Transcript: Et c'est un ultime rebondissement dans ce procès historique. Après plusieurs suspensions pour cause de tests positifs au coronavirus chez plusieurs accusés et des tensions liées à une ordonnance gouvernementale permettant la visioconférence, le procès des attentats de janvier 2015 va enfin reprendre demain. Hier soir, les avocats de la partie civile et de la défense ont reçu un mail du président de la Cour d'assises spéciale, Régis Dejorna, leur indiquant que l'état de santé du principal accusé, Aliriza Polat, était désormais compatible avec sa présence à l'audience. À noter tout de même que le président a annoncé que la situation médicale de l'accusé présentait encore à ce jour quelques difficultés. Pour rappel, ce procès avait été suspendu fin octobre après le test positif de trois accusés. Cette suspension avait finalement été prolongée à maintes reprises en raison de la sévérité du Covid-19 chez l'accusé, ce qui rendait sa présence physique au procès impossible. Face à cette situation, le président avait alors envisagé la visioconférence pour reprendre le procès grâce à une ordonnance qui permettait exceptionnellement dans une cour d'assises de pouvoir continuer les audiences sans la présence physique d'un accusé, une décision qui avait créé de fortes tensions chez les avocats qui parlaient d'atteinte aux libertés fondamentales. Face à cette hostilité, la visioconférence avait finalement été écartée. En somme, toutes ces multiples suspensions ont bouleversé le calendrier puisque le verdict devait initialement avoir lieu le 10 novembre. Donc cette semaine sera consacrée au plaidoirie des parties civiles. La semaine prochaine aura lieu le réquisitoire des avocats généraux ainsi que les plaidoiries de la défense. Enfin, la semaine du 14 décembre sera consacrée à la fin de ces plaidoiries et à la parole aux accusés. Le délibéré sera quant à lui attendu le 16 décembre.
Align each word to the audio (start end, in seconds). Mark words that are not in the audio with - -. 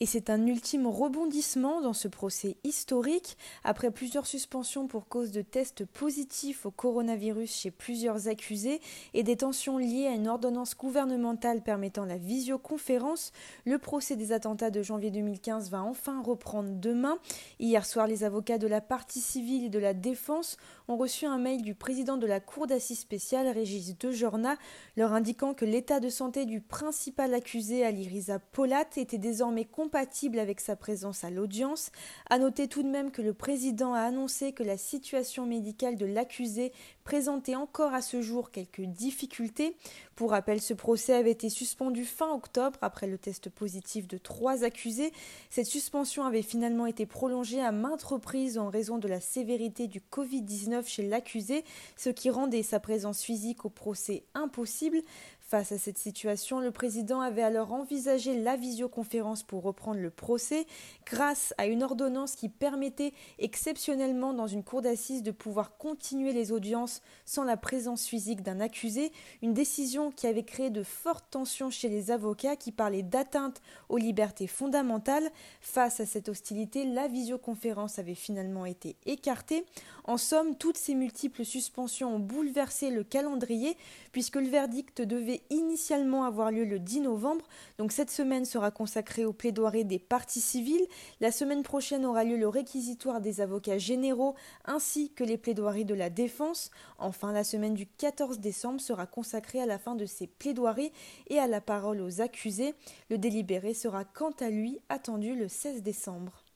Et 0.00 0.06
c'est 0.06 0.30
un 0.30 0.46
ultime 0.46 0.86
rebondissement 0.86 1.80
dans 1.80 1.92
ce 1.92 2.06
procès 2.06 2.56
historique. 2.62 3.36
Après 3.64 3.90
plusieurs 3.90 4.28
suspensions 4.28 4.86
pour 4.86 5.08
cause 5.08 5.32
de 5.32 5.42
tests 5.42 5.84
positifs 5.84 6.66
au 6.66 6.70
coronavirus 6.70 7.52
chez 7.52 7.72
plusieurs 7.72 8.28
accusés 8.28 8.80
et 9.12 9.24
des 9.24 9.36
tensions 9.36 9.76
liées 9.76 10.06
à 10.06 10.14
une 10.14 10.28
ordonnance 10.28 10.76
gouvernementale 10.76 11.62
permettant 11.62 12.04
la 12.04 12.16
visioconférence, 12.16 13.32
le 13.64 13.78
procès 13.78 14.14
des 14.14 14.30
attentats 14.30 14.70
de 14.70 14.82
janvier 14.82 15.10
2015 15.10 15.68
va 15.70 15.82
enfin 15.82 16.22
reprendre 16.22 16.70
demain. 16.74 17.18
Hier 17.58 17.84
soir, 17.84 18.06
les 18.06 18.22
avocats 18.22 18.58
de 18.58 18.68
la 18.68 18.80
partie 18.80 19.20
civile 19.20 19.64
et 19.64 19.68
de 19.68 19.80
la 19.80 19.94
défense 19.94 20.58
ont 20.86 20.96
reçu 20.96 21.26
un 21.26 21.38
mail 21.38 21.62
du 21.62 21.74
président 21.74 22.16
de 22.16 22.26
la 22.26 22.38
Cour 22.38 22.68
d'assises 22.68 23.00
spéciale, 23.00 23.48
Régis 23.48 23.98
Dejorna, 23.98 24.56
leur 24.96 25.12
indiquant 25.12 25.54
que 25.54 25.64
l'état 25.64 25.98
de 25.98 26.08
santé 26.08 26.46
du 26.46 26.60
principal 26.60 27.34
accusé, 27.34 27.84
Aliriza 27.84 28.38
Polat, 28.38 28.88
était 28.96 29.18
désormais 29.18 29.64
compatible 29.88 30.38
avec 30.38 30.60
sa 30.60 30.76
présence 30.76 31.24
à 31.24 31.30
l'audience. 31.30 31.92
À 32.28 32.38
noter 32.38 32.68
tout 32.68 32.82
de 32.82 32.90
même 32.90 33.10
que 33.10 33.22
le 33.22 33.32
président 33.32 33.94
a 33.94 34.00
annoncé 34.00 34.52
que 34.52 34.62
la 34.62 34.76
situation 34.76 35.46
médicale 35.46 35.96
de 35.96 36.04
l'accusé 36.04 36.72
présentait 37.04 37.56
encore 37.56 37.94
à 37.94 38.02
ce 38.02 38.20
jour 38.20 38.50
quelques 38.50 38.82
difficultés. 38.82 39.74
Pour 40.18 40.32
rappel, 40.32 40.60
ce 40.60 40.74
procès 40.74 41.14
avait 41.14 41.30
été 41.30 41.48
suspendu 41.48 42.04
fin 42.04 42.32
octobre 42.32 42.76
après 42.82 43.06
le 43.06 43.18
test 43.18 43.50
positif 43.50 44.08
de 44.08 44.18
trois 44.18 44.64
accusés. 44.64 45.12
Cette 45.48 45.68
suspension 45.68 46.24
avait 46.24 46.42
finalement 46.42 46.86
été 46.86 47.06
prolongée 47.06 47.60
à 47.60 47.70
maintes 47.70 48.02
reprises 48.02 48.58
en 48.58 48.68
raison 48.68 48.98
de 48.98 49.06
la 49.06 49.20
sévérité 49.20 49.86
du 49.86 50.00
Covid-19 50.00 50.88
chez 50.88 51.06
l'accusé, 51.06 51.62
ce 51.96 52.10
qui 52.10 52.30
rendait 52.30 52.64
sa 52.64 52.80
présence 52.80 53.22
physique 53.22 53.64
au 53.64 53.68
procès 53.68 54.24
impossible. 54.34 55.02
Face 55.48 55.72
à 55.72 55.78
cette 55.78 55.96
situation, 55.96 56.60
le 56.60 56.70
président 56.70 57.22
avait 57.22 57.40
alors 57.40 57.72
envisagé 57.72 58.38
la 58.38 58.56
visioconférence 58.56 59.42
pour 59.42 59.62
reprendre 59.62 59.98
le 59.98 60.10
procès 60.10 60.66
grâce 61.06 61.54
à 61.56 61.64
une 61.64 61.82
ordonnance 61.82 62.34
qui 62.34 62.50
permettait 62.50 63.14
exceptionnellement 63.38 64.34
dans 64.34 64.46
une 64.46 64.62
cour 64.62 64.82
d'assises 64.82 65.22
de 65.22 65.30
pouvoir 65.30 65.78
continuer 65.78 66.34
les 66.34 66.52
audiences 66.52 67.00
sans 67.24 67.44
la 67.44 67.56
présence 67.56 68.04
physique 68.04 68.42
d'un 68.42 68.60
accusé, 68.60 69.10
une 69.40 69.54
décision 69.54 70.07
qui 70.10 70.26
avait 70.26 70.44
créé 70.44 70.70
de 70.70 70.82
fortes 70.82 71.24
tensions 71.30 71.70
chez 71.70 71.88
les 71.88 72.10
avocats 72.10 72.56
qui 72.56 72.72
parlaient 72.72 73.02
d'atteinte 73.02 73.60
aux 73.88 73.96
libertés 73.96 74.46
fondamentales. 74.46 75.30
Face 75.60 76.00
à 76.00 76.06
cette 76.06 76.28
hostilité, 76.28 76.84
la 76.84 77.08
visioconférence 77.08 77.98
avait 77.98 78.14
finalement 78.14 78.66
été 78.66 78.96
écartée. 79.06 79.64
En 80.04 80.16
somme, 80.16 80.56
toutes 80.56 80.78
ces 80.78 80.94
multiples 80.94 81.44
suspensions 81.44 82.14
ont 82.14 82.18
bouleversé 82.18 82.90
le 82.90 83.04
calendrier 83.04 83.76
puisque 84.12 84.36
le 84.36 84.48
verdict 84.48 85.02
devait 85.02 85.42
initialement 85.50 86.24
avoir 86.24 86.50
lieu 86.50 86.64
le 86.64 86.78
10 86.78 87.02
novembre. 87.02 87.44
Donc 87.76 87.92
cette 87.92 88.10
semaine 88.10 88.44
sera 88.44 88.70
consacrée 88.70 89.24
au 89.24 89.32
plaidoirie 89.32 89.84
des 89.84 89.98
parties 89.98 90.40
civiles. 90.40 90.86
La 91.20 91.30
semaine 91.30 91.62
prochaine 91.62 92.06
aura 92.06 92.24
lieu 92.24 92.36
le 92.36 92.48
réquisitoire 92.48 93.20
des 93.20 93.40
avocats 93.40 93.78
généraux 93.78 94.34
ainsi 94.64 95.12
que 95.12 95.24
les 95.24 95.36
plaidoiries 95.36 95.84
de 95.84 95.94
la 95.94 96.10
défense. 96.10 96.70
Enfin, 96.98 97.32
la 97.32 97.44
semaine 97.44 97.74
du 97.74 97.86
14 97.86 98.38
décembre 98.40 98.80
sera 98.80 99.06
consacrée 99.06 99.60
à 99.60 99.66
la 99.66 99.78
fin 99.78 99.94
de 99.98 100.06
ces 100.06 100.26
plaidoiries 100.26 100.92
et 101.26 101.38
à 101.38 101.46
la 101.46 101.60
parole 101.60 102.00
aux 102.00 102.22
accusés. 102.22 102.74
Le 103.10 103.18
délibéré 103.18 103.74
sera 103.74 104.04
quant 104.04 104.32
à 104.40 104.48
lui 104.48 104.78
attendu 104.88 105.34
le 105.34 105.48
16 105.48 105.82
décembre. 105.82 106.47